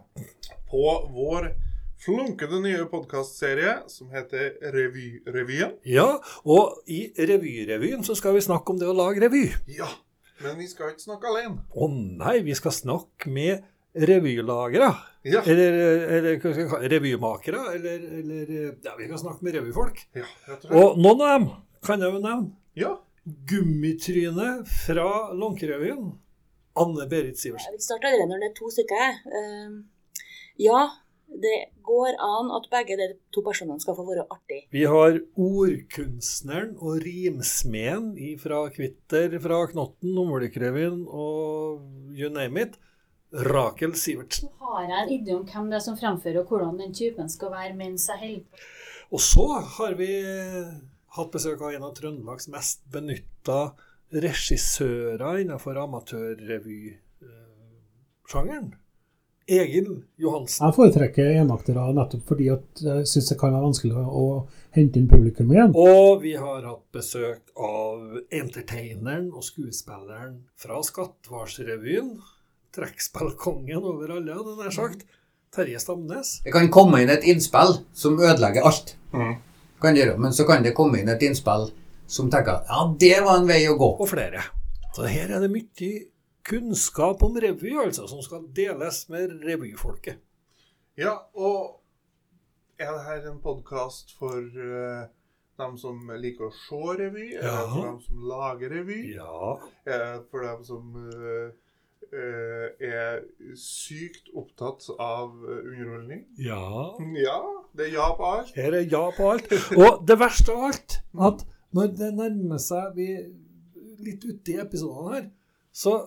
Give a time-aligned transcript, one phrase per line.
[0.71, 0.83] på
[1.15, 1.43] vår
[2.01, 5.75] flunkende nye podkastserie som heter Revyrevyen.
[5.85, 6.15] ja.
[6.49, 9.51] Og i Revyrevyen så skal vi snakke om det å lage revy.
[9.69, 9.89] Ja,
[10.41, 11.59] men vi skal ikke snakke alene.
[11.77, 13.61] Å nei, vi skal snakke med
[13.95, 14.91] revylagere.
[15.29, 15.75] Ja, Eller,
[16.17, 17.61] eller hva skal jeg kalle revymakere.
[17.75, 18.53] Eller, eller
[18.87, 20.01] Ja, vi kan snakke med revyfolk.
[20.17, 20.25] ja
[20.71, 21.49] og noen av dem
[21.85, 22.53] kan jeg jo nevne.
[22.79, 22.95] Ja,
[23.51, 26.13] Gummitrynet fra Lånkerevyen.
[26.81, 27.75] Anne-Berit Sivertsen.
[27.77, 29.17] Vi starter allerede når det er to stykker.
[29.27, 29.83] Uh,
[30.63, 30.81] ja,
[31.43, 34.63] det går an at begge de to personene skal få være artig.
[34.73, 41.83] Vi har ordkunstneren og rimsmeden fra Kvitter, fra Knotten, Humlekrevyen og
[42.17, 42.79] you name it,
[43.31, 44.49] Rakel Sivertsen.
[44.59, 47.51] Har jeg en idé om hvem det er som fremfører, og hvordan den typen skal
[47.55, 48.47] være mens jeg holder på?
[49.11, 50.11] Og så har vi
[51.17, 53.61] hatt besøk av en av Trøndelags mest benytta
[54.11, 58.69] regissører innenfor amatørrevysjangeren.
[59.51, 59.89] Egil
[60.21, 60.63] Johansen.
[60.63, 64.01] Jeg foretrekker enaktere nettopp fordi at jeg syns det kan være vanskelig å
[64.77, 65.73] hente inn publikum igjen.
[65.75, 67.97] Og vi har hatt besøk av
[68.31, 72.11] entertaineren og skuespilleren fra Skattvarsrevyen.
[72.77, 75.07] Trekkspillkongen over alle, hadde jeg nær sagt.
[75.51, 76.37] Terje Stamnes.
[76.45, 78.95] Det kan komme inn et innspill som ødelegger alt.
[79.11, 79.35] Mm.
[79.83, 80.15] Kan gjøre.
[80.23, 81.71] Men så kan det komme inn et innspill
[82.11, 83.91] som tenker ja, det var en vei å gå.
[84.03, 84.45] Og flere.
[84.95, 85.91] Så her er det mye
[86.47, 90.19] kunnskap om revy, altså, som skal deles med revyfolket.
[90.99, 91.81] ja og
[92.81, 95.07] er det her en podkast for uh,
[95.61, 97.27] dem som liker å se revy?
[97.37, 99.01] Er det for dem som lager revy?
[99.19, 99.57] Ja.
[99.85, 101.51] Er det for dem som eh, eh,
[102.13, 103.23] er
[103.59, 106.25] sykt opptatt av eh, underholdning?
[106.43, 106.97] Ja.
[107.17, 107.41] Ja,
[107.77, 108.55] det er ja på alt.
[108.57, 109.53] Her er ja på alt.
[109.79, 110.97] Og det verste av alt,
[111.29, 111.45] at
[111.77, 113.11] når det nærmer seg vi
[114.01, 115.29] litt ute i episodene her,
[115.71, 115.99] så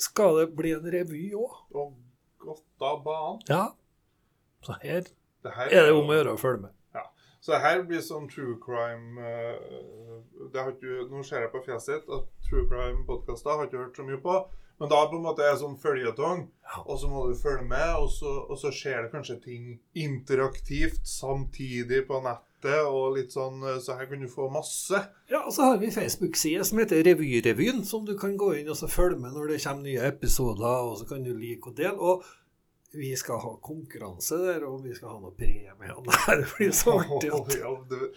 [0.00, 1.56] skal det bli en revy òg.
[1.74, 1.96] Og
[2.40, 3.40] godt av banen.
[3.50, 3.64] Ja.
[4.64, 5.08] Så her
[5.42, 6.76] Det her er det om å gjøre å følge med.
[7.40, 10.16] Så det her blir sånn true crime eh,
[10.52, 13.96] det har ikke, Nå ser jeg på fjeset ditt at true crime-podkaster har ikke hørt
[13.96, 14.34] så mye på.
[14.80, 16.46] Men da på en måte er det sånn føljetong,
[16.86, 17.90] og så må du følge med.
[18.00, 19.66] Og så, og så skjer det kanskje ting
[20.00, 24.98] interaktivt samtidig på nettet, og litt sånn Så her kan du få masse.
[25.32, 28.76] Ja, og så har vi Facebook-side som heter Revyrevyen, som du kan gå inn og
[28.80, 31.96] så følge med når det kommer nye episoder, og så kan du like og dele.
[32.00, 32.24] Og
[32.92, 35.76] vi skal ha konkurranse der, og vi skal ha noe premie.
[36.40, 37.30] Det blir så artig.
[37.36, 38.12] at- Ja, det,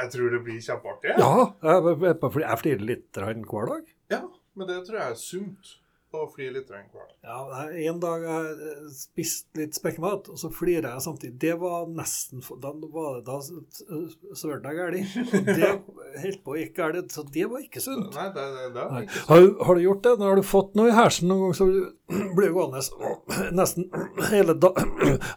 [0.00, 1.14] jeg tror det blir kjempeartig.
[1.20, 3.92] Ja, jeg, jeg, jeg flirer litt hver dag.
[4.16, 4.22] Ja,
[4.56, 5.76] men det tror jeg er sunt.
[6.16, 7.10] Å flir litt hver dag.
[7.26, 11.34] Ja, En dag jeg spist litt spekkemat, og så flirer jeg samtidig.
[11.42, 13.40] Det var nesten Da var det da
[14.36, 15.44] svørte jeg galt.
[15.56, 15.72] Det
[16.22, 18.14] holdt på å gikk galt, så det var ikke sunt.
[18.16, 20.18] Nei, det, det, det var ikke ikke Har, har du gjort det?
[20.18, 21.66] Når har du fått noe i hersen noen gang, så
[22.36, 22.82] blir du gående
[23.60, 23.88] nesten
[24.32, 24.72] hele da,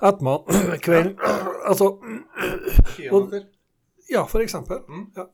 [0.01, 1.15] ettermiddagen, kvelden
[1.69, 1.91] Altså
[3.11, 3.33] og,
[4.09, 4.81] Ja, for eksempel.
[4.89, 5.03] Mm.
[5.15, 5.27] Ja.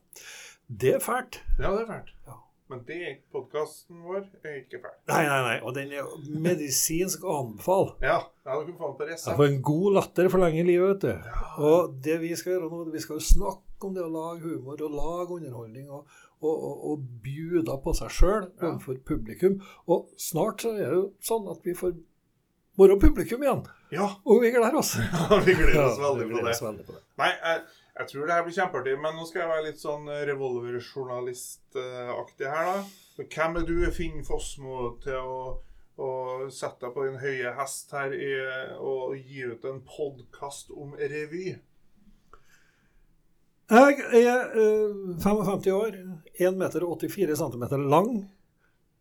[0.66, 1.38] Det er fælt.
[1.58, 2.10] Ja, det er fælt.
[2.26, 2.34] Ja.
[2.68, 5.02] Men det er ikke podkasten vår er ikke ferdig.
[5.06, 5.56] Nei, nei, nei.
[5.62, 6.08] Og den er
[6.42, 7.92] medisinsk anbefalt.
[8.02, 8.16] Ja,
[8.46, 11.38] ja, du kan få den på Ja, for en god latter forlenger livet, vet du.
[11.68, 14.82] Og det vi skal gjøre nå, vi skal jo snakke om det å lage humor
[14.82, 16.10] og lage underholdning og,
[16.40, 18.72] og, og, og bjuda på seg sjøl Ja.
[18.72, 19.60] overfor publikum.
[19.86, 21.94] Og snart så er det jo sånn at vi får
[22.82, 23.62] være publikum igjen.
[23.94, 24.96] Ja, Og vi gleder oss.
[25.14, 26.56] Ja, vi gleder oss Ja, veldig vi på gleder det.
[26.58, 27.02] oss veldig på det.
[27.22, 27.62] Nei, jeg,
[27.98, 32.46] jeg tror det her blir kjempeartig, men nå skal jeg være litt sånn eh, revolverjournalistaktig
[32.52, 32.76] her, da.
[33.22, 35.56] Hvem er du, Finn Fossmo, til å,
[35.96, 36.08] å
[36.52, 38.36] sette deg på din høye hest her i,
[38.76, 41.56] og gi ut en podkast om revy?
[43.66, 45.96] Jeg er eh, 55 år,
[46.36, 48.28] 1,84 meter og 84 cm lang,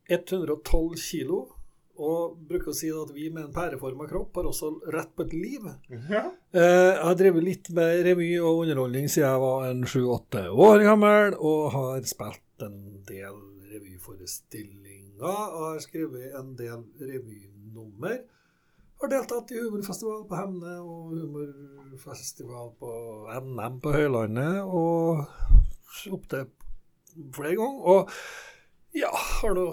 [0.07, 1.54] 112 kilo,
[1.97, 5.33] og bruker å si at vi med en pæreforma kropp har også rett på et
[5.33, 5.67] liv.
[6.09, 6.25] Ja.
[6.53, 10.83] Eh, Jeg har drevet litt med revy og underholdning siden jeg var en sju-åtte år
[10.83, 13.35] gammel, og har spilt en del
[13.71, 14.95] revyforestillinger
[15.25, 18.21] har skrevet en del revynummer.
[19.01, 22.91] har deltatt i humorfestival på Hemne og humorfestival på
[23.43, 25.25] NM på Høylandet og
[26.15, 26.47] opptil
[27.35, 27.81] flere ganger.
[27.91, 28.09] Og
[28.95, 29.65] ja, har nå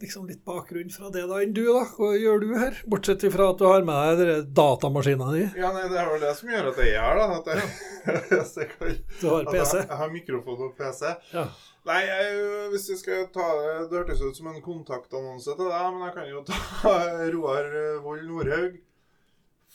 [0.00, 1.82] liksom litt bakgrunn fra det da enn du, da.
[1.96, 2.76] Hva gjør du her?
[2.90, 5.42] Bortsett fra at du har med deg datamaskina di.
[5.60, 7.40] Ja, nei, det er vel det som gjør at jeg er her, da.
[7.40, 7.64] At jeg,
[8.60, 11.02] jeg, kan, Du har at jeg, jeg har mikrofon og PC.
[11.34, 11.44] Ja.
[11.88, 12.40] Nei, jeg,
[12.74, 16.16] hvis jeg skal ta det Det hørtes ut som en kontaktannonse til deg, men jeg
[16.18, 16.96] kan jo ta
[17.36, 17.70] Roar
[18.04, 18.80] Vold Nordhaug.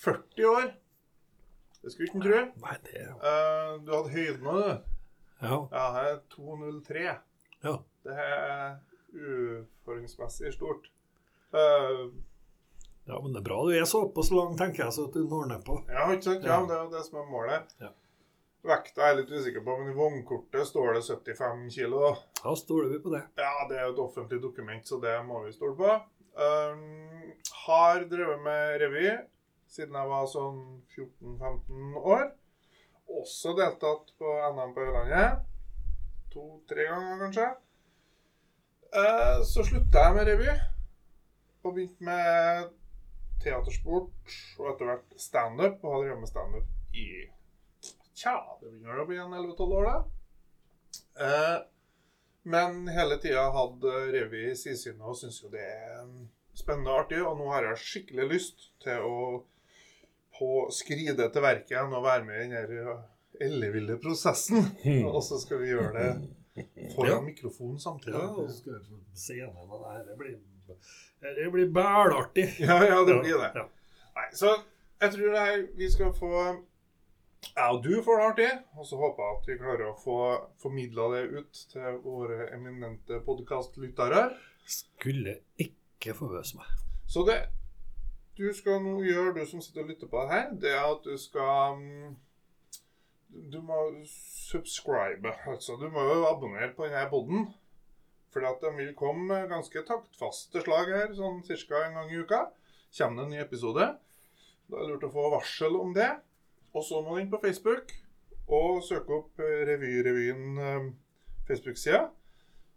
[0.05, 0.67] 40 år.
[1.81, 2.41] Det skulle ikke en tro.
[2.65, 4.91] Nei, det Eh, du hadde høyden òg, du.
[5.45, 5.57] Ja.
[5.71, 7.07] Ja, her er 203.
[7.65, 7.75] ja.
[8.05, 8.75] Det er
[9.15, 10.89] uforholdsmessig stort.
[11.55, 12.09] Uh,
[13.05, 15.45] Ja, men det er bra du er såpass lang, tenker jeg, så at du når
[15.51, 15.75] ned på.
[15.93, 16.47] ja, ikke sant?
[16.47, 17.75] Ja, det er jo det som er målet.
[17.77, 17.91] Ja.
[18.65, 21.99] Vekta er jeg litt usikker på, men i vognkortet står det 75 kilo.
[22.01, 22.55] da.
[22.57, 23.21] Stoler vi på det.
[23.37, 25.91] Ja, det er jo et offentlig dokument, så det må vi stole på.
[26.33, 27.29] Um,
[27.67, 29.05] har drevet med revy
[29.69, 30.57] siden jeg var sånn
[30.95, 32.25] 14-15 år.
[33.21, 35.45] Også deltatt på NM på Ørlandet.
[36.33, 37.47] To-tre ganger, kanskje.
[38.93, 40.49] Eh, så slutta jeg med revy
[41.65, 42.73] og begynte med
[43.43, 45.79] teatersport og etter hvert standup.
[45.81, 47.07] Og hadde drevet med standup i
[48.15, 49.95] Tja, det begynner å bli en 11-12 år, da.
[51.25, 51.57] Eh,
[52.47, 57.01] men hele tida hadde revy i sidesynet og syns jo det er um, spennende og
[57.01, 57.19] artig.
[57.25, 59.19] Og nå har jeg skikkelig lyst til å
[60.35, 63.03] på skride til verket og være med i den uh,
[63.41, 64.69] elleville prosessen.
[65.09, 66.09] Og så skal vi gjøre det
[66.95, 67.21] foran Ja.
[67.21, 68.13] mikrofonen samtidig.
[68.19, 68.79] Ja, og skal
[69.13, 70.03] se det der.
[70.09, 70.37] Det blir,
[71.35, 72.47] det blir bælartig.
[72.59, 73.51] Ja, ja, det blir det.
[73.55, 73.65] Ja.
[74.15, 74.53] Nei, så
[75.01, 76.31] jeg tror det her vi skal få
[77.55, 80.15] Jeg og du får det artig, og så håper jeg at vi klarer å få
[80.63, 84.23] formidla det ut til våre eminente podkastlyttere.
[84.65, 86.71] Skulle ikke forvøse meg.
[87.07, 87.37] Så det
[88.37, 91.05] du skal nå gjøre, du som sitter og lytter på det her, det er at
[91.05, 92.15] du skal mm,
[93.29, 93.77] Du må
[94.09, 95.33] subscribe.
[95.47, 97.47] Altså, du må jo abonnere på denne poden.
[98.35, 101.77] At de vil komme ganske taktfaste slag her, sånn ca.
[101.85, 102.41] en gang i uka.
[102.97, 103.85] Kommer det en ny episode.
[104.67, 106.09] Da er det lurt å få varsel om det.
[106.75, 107.93] Og så må du inn på Facebook
[108.51, 110.89] og søke opp eh, Revyrevyen eh,
[111.47, 112.09] Facebook-sida.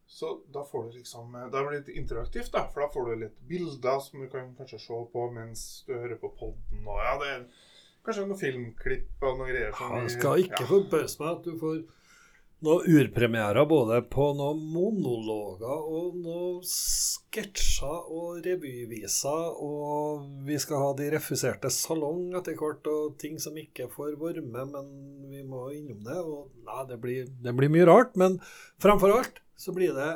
[0.08, 2.64] Så da får du liksom eh, Da blir det litt interaktivt, da.
[2.72, 6.20] For da får du litt bilder som du kan kanskje se på mens du hører
[6.22, 6.86] på podden.
[6.86, 7.42] Og ja, det er
[8.08, 10.72] kanskje noen filmklipp og noen greier som Ja, vi- skal ikke ja.
[10.72, 11.78] forbause meg at du får
[12.66, 20.88] noen urpremierer både på noen monologer og noen sketsjer og revyviser, og vi skal ha
[20.98, 25.68] De refuserte salong etter hvert, og ting som ikke får være med, men vi må
[25.76, 26.16] innom det.
[26.18, 28.40] Og nei, det blir, det blir mye rart, men
[28.82, 30.10] framfor alt så blir det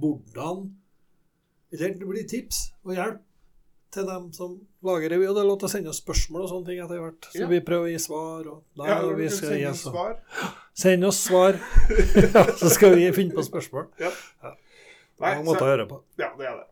[0.00, 0.66] hvordan
[1.72, 3.22] Eller det blir tips og hjelp
[3.96, 4.54] til dem som
[4.86, 7.00] lager revy, og det er lov til å sende oss spørsmål og sånne ting etter
[7.02, 7.28] hvert.
[7.32, 7.46] Så Ja.
[7.50, 8.46] vi prøver å gi svar.
[8.52, 10.16] Og, der, Ja, og vi skal gi oss- svar.
[10.76, 11.58] Send oss svar,
[12.60, 13.88] så skal vi finne på spørsmål.
[13.98, 14.10] Ja.
[14.44, 14.54] Ja.
[15.20, 16.02] Nei, måter å så, høre på.
[16.20, 16.66] ja, det er det.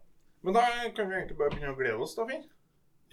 [0.45, 2.45] Men da kan vi egentlig bare begynne å glede oss, da, Finn.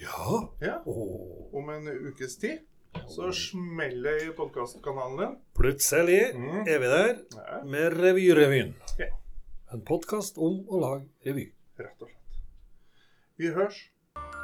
[0.01, 0.49] Ja.
[0.61, 0.81] Ja.
[0.85, 2.59] Om en ukes tid
[3.07, 5.37] så smeller det i podkastkanalen din.
[5.55, 6.67] Plutselig Mm.
[6.67, 8.73] er vi der Ja, med Revyrevyen.
[8.99, 9.05] Ja.
[9.71, 11.51] En podkast om å lage revy.
[11.79, 12.41] rett og slett.
[13.37, 13.77] Vi hørs.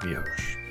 [0.04, 0.67] Vi høres.